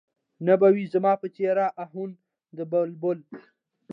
[0.45, 2.17] نه به وي زما په څېر اهونه
[2.57, 3.19] د بلبل